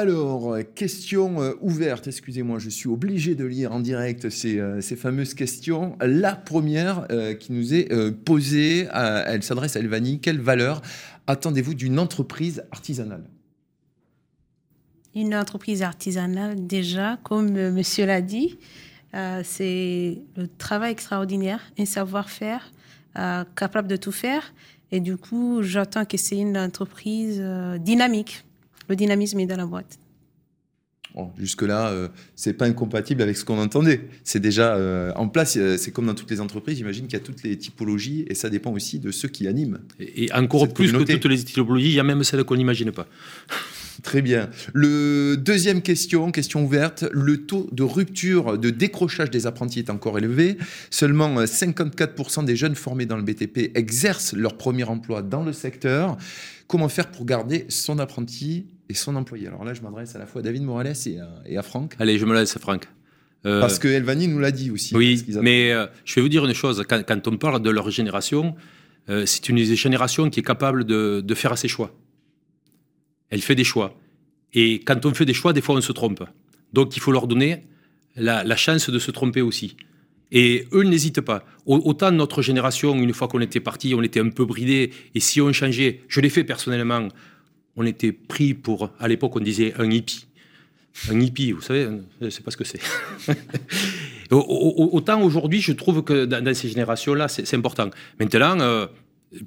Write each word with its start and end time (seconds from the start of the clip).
Alors, 0.00 0.56
question 0.74 1.42
euh, 1.42 1.52
ouverte, 1.60 2.06
excusez-moi, 2.06 2.58
je 2.58 2.70
suis 2.70 2.88
obligé 2.88 3.34
de 3.34 3.44
lire 3.44 3.70
en 3.70 3.80
direct 3.80 4.30
ces, 4.30 4.58
euh, 4.58 4.80
fameuses 4.80 5.34
questions. 5.34 5.98
La 6.00 6.34
première 6.34 7.06
euh, 7.10 7.34
qui 7.34 7.52
nous 7.52 7.74
est 7.74 7.92
euh, 7.92 8.10
posée, 8.10 8.88
elle 8.94 9.42
s'adresse 9.42 9.76
à 9.76 9.80
Elvani. 9.80 10.18
Quelle 10.18 10.40
valeur 10.40 10.80
attendez-vous 11.26 11.74
d'une 11.74 11.98
entreprise 11.98 12.64
artisanale? 12.72 13.24
Une 15.14 15.34
entreprise 15.34 15.82
artisanale, 15.82 16.66
déjà, 16.66 17.18
comme 17.22 17.54
euh, 17.58 17.70
monsieur 17.70 18.06
l'a 18.06 18.22
dit, 18.22 18.58
euh, 19.14 19.42
c'est 19.44 20.22
le 20.34 20.48
travail 20.48 20.92
extraordinaire, 20.92 21.60
un 21.78 21.84
savoir-faire 21.84 22.72
euh, 23.18 23.44
capable 23.54 23.88
de 23.88 23.96
tout 23.96 24.12
faire. 24.12 24.54
Et 24.92 25.00
du 25.00 25.18
coup, 25.18 25.60
j'attends 25.60 26.06
que 26.06 26.16
c'est 26.16 26.38
une 26.38 26.56
entreprise 26.56 27.38
euh, 27.38 27.76
dynamique. 27.76 28.46
Le 28.90 28.96
dynamisme 28.96 29.38
est 29.38 29.46
dans 29.46 29.56
la 29.56 29.66
boîte. 29.66 30.00
Bon, 31.14 31.30
Jusque-là, 31.38 31.90
euh, 31.90 32.08
c'est 32.34 32.52
pas 32.54 32.66
incompatible 32.66 33.22
avec 33.22 33.36
ce 33.36 33.44
qu'on 33.44 33.58
entendait. 33.58 34.08
C'est 34.24 34.40
déjà 34.40 34.74
euh, 34.74 35.12
en 35.14 35.28
place. 35.28 35.56
euh, 35.56 35.76
C'est 35.76 35.92
comme 35.92 36.06
dans 36.06 36.14
toutes 36.14 36.30
les 36.30 36.40
entreprises. 36.40 36.76
J'imagine 36.78 37.04
qu'il 37.06 37.14
y 37.14 37.22
a 37.22 37.24
toutes 37.24 37.44
les 37.44 37.56
typologies 37.56 38.24
et 38.28 38.34
ça 38.34 38.50
dépend 38.50 38.72
aussi 38.72 38.98
de 38.98 39.12
ceux 39.12 39.28
qui 39.28 39.46
animent. 39.46 39.78
Et 40.00 40.24
et 40.24 40.32
encore 40.32 40.62
Cette 40.62 40.74
plus 40.74 40.92
que 40.92 40.98
toutes 41.04 41.24
les 41.26 41.42
typologies, 41.44 41.88
il 41.90 41.94
y 41.94 42.00
a 42.00 42.04
même 42.04 42.24
celles 42.24 42.42
qu'on 42.42 42.56
n'imagine 42.56 42.90
pas. 42.90 43.06
Très 44.02 44.22
bien. 44.22 44.50
Le 44.72 45.36
deuxième 45.36 45.82
question, 45.82 46.30
question 46.32 46.64
ouverte. 46.64 47.04
Le 47.12 47.44
taux 47.44 47.68
de 47.70 47.82
rupture, 47.82 48.58
de 48.58 48.70
décrochage 48.70 49.30
des 49.30 49.46
apprentis 49.46 49.80
est 49.80 49.90
encore 49.90 50.18
élevé. 50.18 50.58
Seulement 50.90 51.38
euh, 51.38 51.44
54% 51.44 52.44
des 52.44 52.56
jeunes 52.56 52.74
formés 52.74 53.06
dans 53.06 53.16
le 53.16 53.22
BTP 53.22 53.76
exercent 53.76 54.32
leur 54.32 54.56
premier 54.56 54.84
emploi 54.84 55.22
dans 55.22 55.44
le 55.44 55.52
secteur. 55.52 56.16
Comment 56.66 56.88
faire 56.88 57.10
pour 57.10 57.24
garder 57.24 57.66
son 57.68 57.98
apprenti 57.98 58.66
et 58.90 58.94
son 58.94 59.14
employé 59.16 59.46
Alors 59.46 59.64
là, 59.64 59.72
je 59.74 59.80
m'adresse 59.82 60.14
à 60.16 60.18
la 60.18 60.26
fois 60.26 60.40
à 60.40 60.44
David 60.44 60.62
Morales 60.64 60.92
et 61.06 61.18
à, 61.18 61.28
et 61.46 61.56
à 61.56 61.62
Franck. 61.62 61.94
Allez, 61.98 62.18
je 62.18 62.24
me 62.26 62.34
laisse, 62.34 62.58
Franck. 62.58 62.88
Euh, 63.46 63.60
Parce 63.60 63.78
que 63.78 63.88
Elvani 63.88 64.28
nous 64.28 64.38
l'a 64.38 64.50
dit 64.50 64.70
aussi. 64.70 64.94
Oui, 64.94 65.24
mais 65.40 65.72
euh, 65.72 65.86
je 66.04 66.14
vais 66.16 66.20
vous 66.20 66.28
dire 66.28 66.44
une 66.44 66.52
chose. 66.54 66.84
Quand, 66.88 67.02
quand 67.06 67.26
on 67.28 67.36
parle 67.38 67.62
de 67.62 67.70
leur 67.70 67.90
génération, 67.90 68.54
euh, 69.08 69.24
c'est 69.24 69.48
une 69.48 69.58
génération 69.64 70.28
qui 70.28 70.40
est 70.40 70.42
capable 70.42 70.84
de, 70.84 71.22
de 71.24 71.34
faire 71.34 71.56
ses 71.56 71.68
choix. 71.68 71.94
Elle 73.30 73.40
fait 73.40 73.54
des 73.54 73.64
choix. 73.64 73.94
Et 74.52 74.80
quand 74.80 75.06
on 75.06 75.14
fait 75.14 75.24
des 75.24 75.34
choix, 75.34 75.52
des 75.52 75.60
fois, 75.60 75.76
on 75.76 75.80
se 75.80 75.92
trompe. 75.92 76.22
Donc, 76.72 76.96
il 76.96 77.00
faut 77.00 77.12
leur 77.12 77.26
donner 77.26 77.62
la, 78.16 78.44
la 78.44 78.56
chance 78.56 78.90
de 78.90 78.98
se 78.98 79.10
tromper 79.10 79.40
aussi. 79.40 79.76
Et 80.32 80.66
eux 80.72 80.82
n'hésitent 80.82 81.20
pas. 81.20 81.44
Au- 81.66 81.78
Autant 81.84 82.10
notre 82.12 82.42
génération, 82.42 82.94
une 82.96 83.12
fois 83.14 83.26
qu'on 83.28 83.40
était 83.40 83.60
parti, 83.60 83.94
on 83.94 84.02
était 84.02 84.20
un 84.20 84.28
peu 84.30 84.44
bridé. 84.44 84.92
Et 85.14 85.20
si 85.20 85.40
on 85.40 85.52
changeait, 85.52 86.02
je 86.08 86.20
l'ai 86.20 86.28
fait 86.28 86.44
personnellement, 86.44 87.08
on 87.76 87.84
était 87.86 88.12
pris 88.12 88.54
pour, 88.54 88.90
à 88.98 89.08
l'époque, 89.08 89.36
on 89.36 89.40
disait 89.40 89.74
un 89.78 89.90
hippie. 89.90 90.26
Un 91.08 91.20
hippie, 91.20 91.52
vous 91.52 91.60
savez, 91.62 91.88
je 92.20 92.24
ne 92.26 92.30
sais 92.30 92.42
pas 92.42 92.50
ce 92.50 92.56
que 92.56 92.64
c'est. 92.64 92.80
Au- 94.30 94.36
au- 94.36 94.90
Autant 94.96 95.20
aujourd'hui, 95.22 95.60
je 95.60 95.72
trouve 95.72 96.02
que 96.04 96.24
dans, 96.24 96.54
ces 96.54 96.68
générations-là, 96.68 97.26
c'est 97.28 97.54
important. 97.54 97.90
Maintenant, 98.20 98.58
euh, 98.60 98.86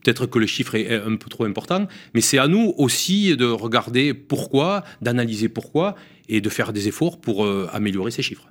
peut-être 0.02 0.26
que 0.26 0.40
le 0.40 0.46
chiffre 0.46 0.76
est 0.76 0.94
un 0.94 1.16
peu 1.16 1.30
trop 1.30 1.46
important, 1.46 1.88
mais 2.14 2.22
c'est 2.22 2.38
à 2.38 2.48
nous 2.48 2.74
aussi 2.78 3.36
de 3.38 3.46
regarder 3.46 4.14
pourquoi, 4.14 4.84
d'analyser 5.02 5.48
pourquoi 5.50 5.96
et 6.28 6.42
de 6.42 6.50
faire 6.50 6.74
des 6.74 6.88
efforts 6.90 7.20
pour 7.22 7.46
euh, 7.46 7.70
améliorer 7.72 8.12
ces 8.12 8.24
chiffres. 8.24 8.48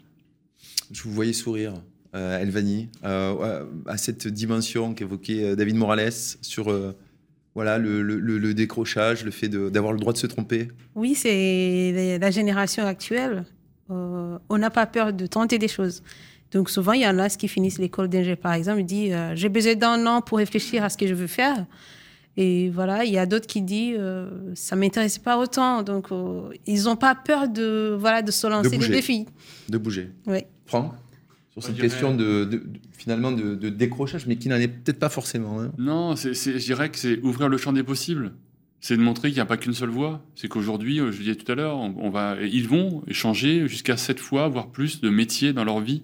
Je 0.91 1.03
vous 1.03 1.13
voyais 1.13 1.33
sourire, 1.35 1.75
euh, 2.15 2.39
Elvani, 2.39 2.89
euh, 3.05 3.65
à 3.87 3.97
cette 3.99 4.27
dimension 4.29 4.95
qu'évoquait 4.95 5.55
David 5.57 5.77
Morales 5.77 6.13
sur 6.43 6.71
voilà, 7.55 7.79
le, 7.79 8.03
le- 8.03 8.55
décrochage, 8.55 9.25
le 9.25 9.31
fait 9.31 9.49
d'avoir 9.49 9.93
le 9.93 9.99
droit 9.99 10.13
de 10.13 10.19
se 10.19 10.27
tromper. 10.27 10.69
Oui, 10.95 11.15
c'est 11.15 12.19
la 12.21 12.31
génération 12.31 12.87
actuelle. 12.87 13.45
Euh, 13.91 14.39
on 14.49 14.59
n'a 14.59 14.71
pas 14.71 14.87
peur 14.87 15.13
de 15.13 15.27
tenter 15.27 15.59
des 15.59 15.69
choses. 15.69 16.03
Donc 16.51 16.71
souvent, 16.71 16.93
il 16.93 17.03
y 17.03 17.07
en 17.07 17.19
a 17.19 17.29
qui 17.29 17.49
finissent 17.49 17.79
l'école 17.79 18.09
d'ingé, 18.09 18.37
par 18.37 18.53
exemple, 18.55 18.81
ils 18.81 18.87
disent 18.87 19.13
euh, 19.15 19.33
j'ai 19.35 19.49
besoin 19.49 19.75
d'un 19.75 20.07
an 20.07 20.21
pour 20.23 20.39
réfléchir 20.39 20.85
à 20.85 20.89
ce 20.89 20.97
que 20.97 21.07
je 21.07 21.15
veux 21.15 21.27
faire. 21.27 21.67
Et 22.39 22.71
voilà, 22.71 23.05
il 23.05 23.13
y 23.13 23.19
a 23.19 23.27
d'autres 23.27 23.47
qui 23.47 23.61
disent 23.61 23.97
euh, 23.99 24.31
ça 24.55 24.75
m'intéresse 24.77 25.19
pas 25.19 25.37
autant. 25.39 25.83
Donc 25.83 26.11
euh, 26.13 26.49
ils 26.67 26.85
n'ont 26.85 26.97
pas 26.97 27.15
peur 27.15 27.49
de 27.49 27.95
voilà 27.99 28.23
de 28.23 28.31
se 28.31 28.47
lancer 28.47 28.71
des 28.79 28.89
défis. 28.89 29.27
De 29.69 29.77
bouger. 29.79 30.11
Oui. 30.27 30.41
Franck? 30.67 30.95
Sur 31.53 31.63
cette 31.65 31.77
question 31.79 32.15
de, 32.15 32.45
de- 32.45 32.57
de- 32.59 32.63
finalement 32.93 33.31
de, 33.33 33.55
de 33.55 33.69
décrochage, 33.69 34.27
mais 34.27 34.37
qui 34.37 34.49
n'en 34.49 34.57
est 34.57 34.69
peut-être 34.69 34.99
pas 34.99 35.09
forcément. 35.11 35.61
hein. 35.61 35.71
Non, 35.79 36.17
c'est, 36.17 36.35
c'est- 36.35 36.59
je 36.59 36.65
dirais 36.65 36.91
que 36.91 36.99
c'est 36.99 37.19
ouvrir 37.23 37.49
le 37.49 37.59
champ 37.59 37.73
des 37.73 37.83
possibles. 37.83 38.33
C'est 38.81 38.97
de 38.97 39.03
montrer 39.03 39.29
qu'il 39.29 39.37
n'y 39.37 39.43
a 39.43 39.47
pas 39.47 39.59
qu'une 39.59 39.75
seule 39.75 39.91
voie. 39.91 40.25
C'est 40.35 40.49
qu'aujourd'hui, 40.49 40.99
euh, 40.99 41.13
je 41.13 41.19
le 41.19 41.25
disais 41.25 41.37
tout 41.37 41.53
à 41.53 41.55
l'heure, 41.55 41.77
on, 41.77 41.95
on 41.99 42.11
va, 42.11 42.37
ils 42.43 42.67
vont 42.67 43.05
changer 43.11 43.69
jusqu'à 43.69 43.97
sept 43.97 44.19
fois, 44.19 44.49
voire 44.49 44.69
plus, 44.69 45.01
de 45.01 45.09
métiers 45.11 45.53
dans 45.53 45.63
leur 45.65 45.79
vie. 45.81 46.03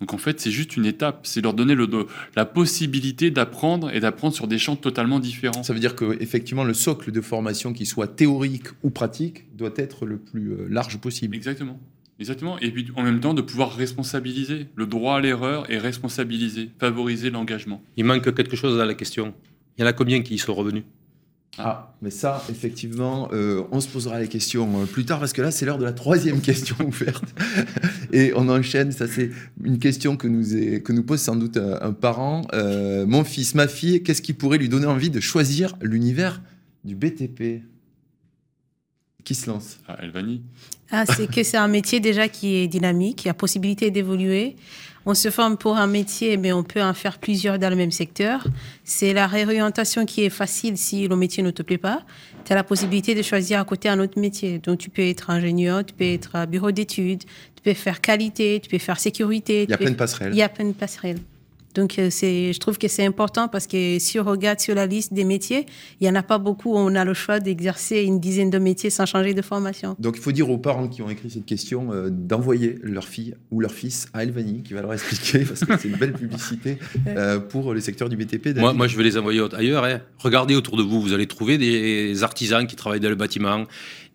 Donc 0.00 0.12
en 0.14 0.18
fait, 0.18 0.38
c'est 0.38 0.50
juste 0.50 0.76
une 0.76 0.84
étape. 0.84 1.26
C'est 1.26 1.40
leur 1.40 1.54
donner 1.54 1.74
le, 1.74 1.88
la 2.36 2.44
possibilité 2.44 3.30
d'apprendre 3.30 3.90
et 3.94 4.00
d'apprendre 4.00 4.34
sur 4.34 4.46
des 4.46 4.58
champs 4.58 4.76
totalement 4.76 5.20
différents. 5.20 5.62
Ça 5.62 5.72
veut 5.72 5.80
dire 5.80 5.96
que 5.96 6.16
effectivement 6.20 6.64
le 6.64 6.74
socle 6.74 7.10
de 7.12 7.20
formation, 7.20 7.72
qu'il 7.72 7.86
soit 7.86 8.06
théorique 8.08 8.66
ou 8.82 8.90
pratique, 8.90 9.44
doit 9.56 9.72
être 9.76 10.04
le 10.06 10.18
plus 10.18 10.52
euh, 10.52 10.66
large 10.68 10.98
possible. 10.98 11.34
Exactement. 11.34 11.80
Exactement. 12.20 12.58
Et 12.58 12.70
puis 12.70 12.86
en 12.96 13.02
même 13.02 13.20
temps, 13.20 13.34
de 13.34 13.42
pouvoir 13.42 13.74
responsabiliser. 13.76 14.66
Le 14.74 14.86
droit 14.86 15.16
à 15.16 15.20
l'erreur 15.20 15.70
et 15.70 15.78
responsabiliser, 15.78 16.70
favoriser 16.80 17.30
l'engagement. 17.30 17.80
Il 17.96 18.04
manque 18.04 18.34
quelque 18.34 18.56
chose 18.56 18.76
dans 18.76 18.84
la 18.84 18.94
question. 18.94 19.34
Il 19.76 19.82
y 19.82 19.84
en 19.84 19.86
a 19.86 19.92
combien 19.92 20.22
qui 20.22 20.34
y 20.34 20.38
sont 20.38 20.54
revenus? 20.54 20.82
Ah, 21.60 21.92
mais 22.02 22.10
ça, 22.10 22.44
effectivement, 22.50 23.28
euh, 23.32 23.62
on 23.72 23.80
se 23.80 23.88
posera 23.88 24.20
les 24.20 24.28
questions 24.28 24.82
euh, 24.82 24.84
plus 24.86 25.04
tard 25.04 25.18
parce 25.18 25.32
que 25.32 25.42
là, 25.42 25.50
c'est 25.50 25.66
l'heure 25.66 25.78
de 25.78 25.84
la 25.84 25.92
troisième 25.92 26.40
question 26.50 26.76
ouverte. 26.86 27.24
Et 28.12 28.32
on 28.36 28.48
enchaîne. 28.48 28.92
Ça, 28.92 29.08
c'est 29.08 29.30
une 29.64 29.78
question 29.80 30.16
que 30.16 30.28
nous, 30.28 30.56
est- 30.56 30.82
que 30.82 30.92
nous 30.92 31.02
pose 31.02 31.20
sans 31.20 31.34
doute 31.36 31.56
un, 31.56 31.78
un 31.80 31.92
parent. 31.92 32.46
Euh, 32.54 33.06
mon 33.06 33.24
fils, 33.24 33.54
ma 33.56 33.66
fille, 33.66 34.02
qu'est-ce 34.04 34.22
qui 34.22 34.32
pourrait 34.34 34.58
lui 34.58 34.68
donner 34.68 34.86
envie 34.86 35.10
de 35.10 35.18
choisir 35.20 35.74
l'univers 35.82 36.42
du 36.84 36.94
BTP 36.94 37.62
Qui 39.28 39.34
se 39.34 39.50
lance 39.50 39.76
Ah, 39.86 39.98
Elvani. 40.00 40.40
Ah, 40.90 41.04
c'est 41.04 41.30
que 41.30 41.42
c'est 41.42 41.58
un 41.58 41.68
métier 41.68 42.00
déjà 42.00 42.28
qui 42.28 42.54
est 42.54 42.66
dynamique, 42.66 43.16
qui 43.16 43.28
a 43.28 43.34
possibilité 43.34 43.90
d'évoluer. 43.90 44.56
On 45.04 45.12
se 45.12 45.30
forme 45.30 45.58
pour 45.58 45.76
un 45.76 45.86
métier, 45.86 46.38
mais 46.38 46.50
on 46.54 46.62
peut 46.62 46.82
en 46.82 46.94
faire 46.94 47.18
plusieurs 47.18 47.58
dans 47.58 47.68
le 47.68 47.76
même 47.76 47.90
secteur. 47.90 48.46
C'est 48.84 49.12
la 49.12 49.26
réorientation 49.26 50.06
qui 50.06 50.24
est 50.24 50.30
facile 50.30 50.78
si 50.78 51.06
le 51.06 51.14
métier 51.14 51.42
ne 51.42 51.50
te 51.50 51.62
plaît 51.62 51.76
pas. 51.76 52.06
Tu 52.46 52.54
as 52.54 52.56
la 52.56 52.64
possibilité 52.64 53.14
de 53.14 53.20
choisir 53.20 53.60
à 53.60 53.66
côté 53.66 53.90
un 53.90 54.00
autre 54.00 54.18
métier. 54.18 54.60
Donc, 54.60 54.78
tu 54.78 54.88
peux 54.88 55.02
être 55.02 55.28
ingénieur, 55.28 55.84
tu 55.84 55.92
peux 55.92 56.06
être 56.06 56.34
à 56.34 56.46
bureau 56.46 56.70
d'études, 56.70 57.24
tu 57.24 57.62
peux 57.62 57.74
faire 57.74 58.00
qualité, 58.00 58.60
tu 58.62 58.70
peux 58.70 58.78
faire 58.78 58.98
sécurité. 58.98 59.64
Il 59.64 59.70
y 59.70 59.74
a 59.74 59.76
plein 59.76 59.90
de 59.90 59.96
passerelles. 59.96 60.32
Il 60.32 60.38
y 60.38 60.42
a 60.42 60.48
plein 60.48 60.64
de 60.64 60.72
passerelles. 60.72 61.18
Donc, 61.78 61.96
euh, 62.00 62.08
c'est, 62.10 62.52
je 62.52 62.58
trouve 62.58 62.76
que 62.76 62.88
c'est 62.88 63.06
important 63.06 63.46
parce 63.46 63.68
que 63.68 63.98
si 64.00 64.18
on 64.18 64.24
regarde 64.24 64.58
sur 64.58 64.74
la 64.74 64.86
liste 64.86 65.14
des 65.14 65.22
métiers, 65.24 65.64
il 66.00 66.04
n'y 66.04 66.10
en 66.10 66.14
a 66.16 66.24
pas 66.24 66.38
beaucoup 66.38 66.72
où 66.74 66.76
on 66.76 66.94
a 66.96 67.04
le 67.04 67.14
choix 67.14 67.38
d'exercer 67.38 68.02
une 68.02 68.18
dizaine 68.18 68.50
de 68.50 68.58
métiers 68.58 68.90
sans 68.90 69.06
changer 69.06 69.32
de 69.32 69.42
formation. 69.42 69.94
Donc, 70.00 70.16
il 70.16 70.20
faut 70.22 70.32
dire 70.32 70.50
aux 70.50 70.58
parents 70.58 70.88
qui 70.88 71.02
ont 71.02 71.08
écrit 71.10 71.30
cette 71.30 71.46
question 71.46 71.92
euh, 71.92 72.08
d'envoyer 72.10 72.80
leur 72.82 73.04
fille 73.06 73.34
ou 73.52 73.60
leur 73.60 73.70
fils 73.72 74.08
à 74.12 74.24
Elvani, 74.24 74.62
qui 74.64 74.74
va 74.74 74.82
leur 74.82 74.92
expliquer, 74.92 75.44
parce 75.48 75.64
que 75.64 75.78
c'est 75.78 75.88
une 75.88 75.96
belle 75.96 76.14
publicité 76.14 76.78
euh, 77.06 77.38
pour 77.38 77.72
le 77.72 77.80
secteur 77.80 78.08
du 78.08 78.16
BTP. 78.16 78.58
Moi, 78.58 78.72
moi, 78.72 78.88
je 78.88 78.96
vais 78.96 79.04
les 79.04 79.16
envoyer 79.16 79.40
ailleurs. 79.56 79.84
hein. 79.84 80.00
Regardez 80.18 80.56
autour 80.56 80.76
de 80.76 80.82
vous, 80.82 81.00
vous 81.00 81.12
allez 81.12 81.26
trouver 81.28 81.58
des 81.58 82.22
artisans 82.24 82.66
qui 82.66 82.74
travaillent 82.74 82.98
dans 83.00 83.08
le 83.08 83.14
bâtiment, 83.14 83.64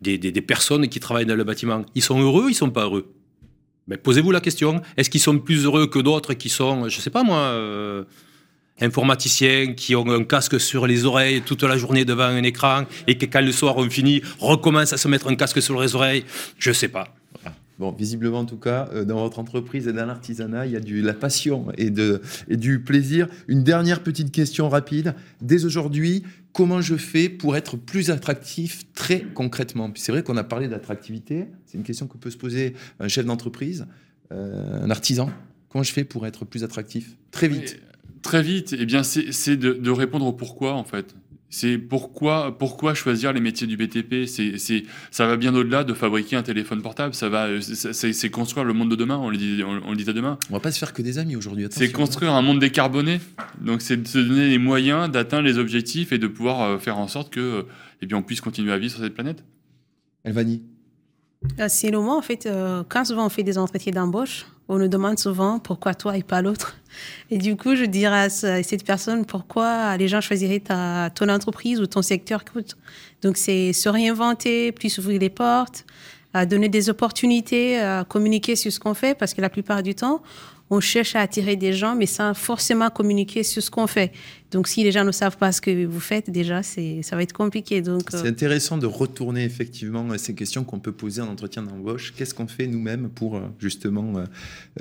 des, 0.01 0.17
des- 0.17 0.33
des 0.33 0.41
personnes 0.41 0.87
qui 0.89 0.99
travaillent 0.99 1.25
dans 1.25 1.35
le 1.35 1.45
bâtiment. 1.45 1.83
Ils 1.95 2.01
sont 2.03 2.19
heureux, 2.19 2.47
ils 2.49 2.55
sont 2.55 2.69
pas 2.71 2.83
heureux? 2.83 3.05
Ben, 3.87 3.97
Posez-vous 3.97 4.31
la 4.31 4.41
question. 4.41 4.81
Est-ce 4.97 5.09
qu'ils 5.09 5.21
sont 5.21 5.39
plus 5.39 5.65
heureux 5.65 5.87
que 5.87 5.99
d'autres 5.99 6.33
qui 6.33 6.49
sont, 6.49 6.87
je 6.87 7.01
sais 7.01 7.09
pas 7.09 7.23
moi, 7.23 7.37
euh, 7.37 8.03
informaticiens, 8.79 9.73
qui 9.73 9.95
ont 9.95 10.09
un 10.09 10.23
casque 10.23 10.59
sur 10.59 10.87
les 10.87 11.05
oreilles 11.05 11.41
toute 11.41 11.63
la 11.63 11.77
journée 11.77 12.05
devant 12.05 12.23
un 12.23 12.43
écran 12.43 12.83
et 13.07 13.17
que 13.17 13.25
quand 13.25 13.41
le 13.41 13.51
soir 13.51 13.77
on 13.77 13.89
finit, 13.89 14.21
recommencent 14.39 14.93
à 14.93 14.97
se 14.97 15.07
mettre 15.07 15.27
un 15.27 15.35
casque 15.35 15.61
sur 15.61 15.81
les 15.81 15.95
oreilles? 15.95 16.23
Je 16.57 16.71
sais 16.71 16.87
pas. 16.87 17.13
Bon, 17.83 17.91
visiblement, 17.91 18.39
en 18.39 18.45
tout 18.45 18.55
cas, 18.55 18.87
euh, 18.93 19.03
dans 19.03 19.19
votre 19.19 19.39
entreprise 19.39 19.89
et 19.89 19.91
dans 19.91 20.05
l'artisanat, 20.05 20.67
il 20.67 20.71
y 20.71 20.77
a 20.77 20.79
du, 20.79 21.01
la 21.01 21.13
passion 21.13 21.67
et, 21.77 21.89
de, 21.89 22.21
du 22.47 22.81
plaisir. 22.81 23.27
Une 23.49 23.61
dernière 23.61 24.01
petite 24.03 24.31
question 24.31 24.69
rapide. 24.69 25.15
Dès 25.41 25.65
aujourd'hui, 25.65 26.23
comment 26.53 26.79
je 26.79 26.95
fais 26.95 27.27
pour 27.27 27.57
être 27.57 27.75
plus 27.75 28.09
attractif 28.09 28.83
très 28.93 29.19
concrètement? 29.19 29.91
C'est 29.95 30.13
vrai 30.13 30.23
qu'on 30.23 30.37
a 30.37 30.45
parlé 30.45 30.69
d'attractivité. 30.69 31.47
C'est 31.65 31.77
une 31.77 31.83
question 31.83 32.07
que 32.07 32.17
peut 32.17 32.31
se 32.31 32.37
poser 32.37 32.73
un 33.01 33.09
chef 33.09 33.25
d'entreprise, 33.25 33.85
euh, 34.31 34.85
un 34.85 34.89
artisan. 34.89 35.29
Comment 35.67 35.83
je 35.83 35.91
fais 35.91 36.05
pour 36.05 36.25
être 36.25 36.45
plus 36.45 36.63
attractif? 36.63 37.17
Très 37.31 37.49
vite. 37.49 37.81
Très 38.21 38.41
vite, 38.41 38.73
eh 38.79 38.85
bien, 38.85 39.03
c'est 39.03 39.33
c'est 39.33 39.57
de, 39.57 39.73
de 39.73 39.91
répondre 39.91 40.25
au 40.25 40.31
pourquoi, 40.31 40.75
en 40.75 40.85
fait. 40.85 41.13
C'est 41.55 41.77
pourquoi, 41.77 42.57
pourquoi 42.57 42.95
choisir 42.95 43.31
les 43.31 43.39
métiers 43.39 43.67
du 43.67 43.77
BTP. 43.77 44.25
C'est, 44.25 44.57
ça 45.11 45.27
va 45.27 45.37
bien 45.37 45.53
au-delà 45.53 45.83
de 45.83 45.93
fabriquer 45.93 46.35
un 46.35 46.41
téléphone 46.41 46.81
portable. 46.81 47.13
Ça 47.13 47.29
va, 47.29 47.47
c'est, 47.61 48.11
c'est- 48.11 48.29
construire 48.31 48.65
le 48.65 48.73
monde 48.73 48.89
de 48.89 48.95
demain. 48.95 49.17
On 49.17 49.29
le 49.29 49.37
dit, 49.37 49.61
on, 49.63 49.79
on 49.85 49.91
le 49.91 49.95
disait 49.95 50.13
demain. 50.13 50.39
On 50.49 50.53
va 50.53 50.59
pas 50.59 50.71
se 50.71 50.79
faire 50.79 50.93
que 50.93 51.03
des 51.03 51.19
amis 51.19 51.35
aujourd'hui. 51.35 51.67
C'est 51.69 51.91
construire 51.91 52.33
un 52.33 52.41
monde 52.41 52.57
décarboné. 52.57 53.19
Donc, 53.61 53.83
c'est 53.83 53.97
de 54.01 54.07
se 54.07 54.17
donner 54.17 54.49
les 54.49 54.57
moyens 54.57 55.11
d'atteindre 55.11 55.43
les 55.43 55.59
objectifs 55.59 56.11
et 56.11 56.17
de 56.17 56.25
pouvoir 56.25 56.61
euh, 56.63 56.77
faire 56.79 56.97
en 56.97 57.07
sorte 57.07 57.31
que, 57.31 57.39
euh, 57.39 57.61
eh 58.01 58.07
bien, 58.07 58.17
on 58.17 58.23
puisse 58.23 58.41
continuer 58.41 58.71
à 58.73 58.79
vivre 58.79 58.91
sur 58.93 59.03
cette 59.03 59.13
planète. 59.13 59.43
Elvani 60.23 60.63
Euh, 60.65 60.72
C'est 61.67 61.91
le 61.91 61.99
mot, 61.99 62.11
en 62.11 62.21
fait, 62.21 62.45
euh, 62.45 62.83
quand 62.89 63.05
souvent 63.05 63.25
on 63.25 63.29
fait 63.29 63.43
des 63.43 63.57
entretiens 63.57 63.91
d'embauche, 63.93 64.45
on 64.69 64.77
nous 64.77 64.87
demande 64.87 65.19
souvent 65.19 65.59
pourquoi 65.59 65.93
toi 65.93 66.17
et 66.17 66.23
pas 66.23 66.41
l'autre. 66.41 66.77
Et 67.29 67.37
du 67.37 67.55
coup, 67.57 67.75
je 67.75 67.83
dirais 67.85 68.21
à 68.23 68.29
ce- 68.29 68.45
à 68.47 68.63
cette 68.63 68.85
personne 68.85 69.25
pourquoi 69.25 69.97
les 69.97 70.07
gens 70.07 70.21
choisiraient 70.21 70.61
ta, 70.61 71.09
ton 71.13 71.27
entreprise 71.29 71.79
ou 71.81 71.85
ton 71.85 72.01
secteur. 72.01 72.43
Donc, 73.21 73.37
c'est 73.37 73.73
se 73.73 73.89
réinventer, 73.89 74.71
plus 74.71 74.97
ouvrir 74.97 75.19
les 75.19 75.29
portes, 75.29 75.85
à 76.33 76.45
donner 76.45 76.69
des 76.69 76.89
opportunités, 76.89 77.79
à 77.79 78.05
communiquer 78.07 78.55
sur 78.55 78.71
ce 78.71 78.79
qu'on 78.79 78.93
fait, 78.93 79.15
parce 79.15 79.33
que 79.33 79.41
la 79.41 79.49
plupart 79.49 79.83
du 79.83 79.93
temps, 79.95 80.21
on 80.73 80.79
cherche 80.79 81.15
à 81.15 81.21
attirer 81.21 81.55
des 81.55 81.73
gens, 81.73 81.95
mais 81.95 82.07
sans 82.07 82.33
forcément 82.33 82.89
communiquer 82.89 83.43
sur 83.43 83.61
ce 83.61 83.69
qu'on 83.69 83.87
fait. 83.87 84.11
Donc, 84.51 84.67
si 84.67 84.83
les 84.83 84.91
gens 84.91 85.03
ne 85.03 85.11
savent 85.11 85.37
pas 85.37 85.51
ce 85.51 85.61
que 85.61 85.85
vous 85.85 85.99
faites, 85.99 86.29
déjà, 86.29 86.63
c'est, 86.63 87.01
ça 87.03 87.15
va 87.15 87.21
être 87.21 87.33
compliqué. 87.33 87.81
Donc, 87.81 88.09
C'est 88.09 88.25
euh, 88.25 88.29
intéressant 88.29 88.77
de 88.77 88.87
retourner 88.87 89.43
effectivement 89.43 90.09
à 90.09 90.17
ces 90.17 90.33
questions 90.33 90.63
qu'on 90.63 90.79
peut 90.79 90.91
poser 90.91 91.21
en 91.21 91.27
entretien 91.27 91.63
d'embauche. 91.63 92.13
Qu'est-ce 92.15 92.33
qu'on 92.33 92.47
fait 92.47 92.67
nous-mêmes 92.67 93.09
pour 93.09 93.37
euh, 93.37 93.41
justement 93.59 94.13
euh, 94.17 94.25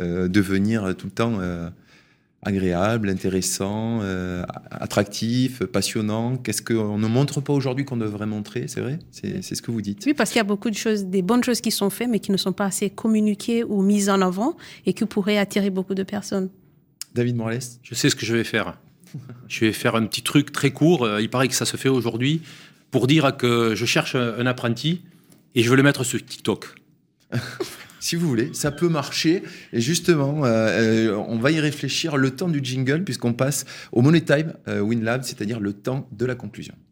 euh, 0.00 0.28
devenir 0.28 0.94
tout 0.96 1.06
le 1.06 1.12
temps 1.12 1.40
agréable, 2.42 3.08
intéressant, 3.08 4.00
euh, 4.02 4.42
attractif, 4.70 5.62
passionnant 5.64 6.36
Qu'est-ce 6.36 6.62
qu'on 6.62 6.98
ne 6.98 7.06
montre 7.06 7.40
pas 7.40 7.52
aujourd'hui 7.52 7.84
qu'on 7.84 7.96
devrait 7.96 8.26
montrer 8.26 8.66
C'est 8.68 8.80
vrai? 8.80 8.98
C'est 9.10 9.42
ce 9.42 9.62
que 9.62 9.70
vous 9.70 9.80
dites. 9.82 10.02
Oui, 10.06 10.14
parce 10.14 10.30
qu'il 10.30 10.38
y 10.38 10.40
a 10.40 10.44
beaucoup 10.44 10.70
de 10.70 10.74
choses, 10.76 11.04
des 11.04 11.22
bonnes 11.22 11.44
choses 11.44 11.60
qui 11.60 11.70
sont 11.70 11.90
faites, 11.90 12.08
mais 12.08 12.18
qui 12.18 12.32
ne 12.32 12.36
sont 12.36 12.52
pas 12.52 12.64
assez 12.66 12.90
communiquées 12.90 13.62
ou 13.64 13.82
mises 13.82 14.10
en 14.10 14.20
avant 14.20 14.56
et 14.86 14.92
qui 14.92 15.04
pourraient 15.04 15.38
attirer 15.38 15.70
beaucoup 15.70 15.94
de 15.94 16.02
personnes. 16.02 16.50
David 17.14 17.36
Morales? 17.36 17.60
Je 17.82 17.94
sais 17.94 18.10
ce 18.10 18.16
que 18.16 18.26
je 18.26 18.34
vais 18.34 18.44
faire. 18.44 18.78
Je 19.46 19.60
vais 19.66 19.72
faire 19.72 19.94
un 19.94 20.04
petit 20.06 20.22
truc 20.22 20.50
très 20.52 20.70
court. 20.70 21.04
euh, 21.04 21.20
Il 21.20 21.28
paraît 21.30 21.48
que 21.48 21.54
ça 21.54 21.66
se 21.66 21.76
fait 21.76 21.90
aujourd'hui 21.90 22.40
pour 22.90 23.06
dire 23.06 23.36
que 23.36 23.74
je 23.74 23.86
cherche 23.86 24.14
un 24.14 24.34
un 24.38 24.46
apprenti 24.46 25.02
et 25.54 25.62
je 25.62 25.68
veux 25.70 25.76
le 25.76 25.82
mettre 25.82 26.02
sur 26.04 26.24
TikTok. 26.24 26.74
Si 28.02 28.16
vous 28.16 28.26
voulez, 28.26 28.50
ça 28.52 28.72
peut 28.72 28.88
marcher. 28.88 29.44
Et 29.72 29.80
justement, 29.80 30.44
euh, 30.44 31.10
euh, 31.10 31.24
on 31.28 31.38
va 31.38 31.52
y 31.52 31.60
réfléchir 31.60 32.16
le 32.16 32.32
temps 32.32 32.48
du 32.48 32.58
jingle, 32.60 33.04
puisqu'on 33.04 33.32
passe 33.32 33.64
au 33.92 34.02
Money 34.02 34.22
Time 34.22 34.54
euh, 34.66 34.80
WinLab, 34.80 35.22
c'est-à-dire 35.22 35.60
le 35.60 35.72
temps 35.72 36.08
de 36.10 36.26
la 36.26 36.34
conclusion. 36.34 36.74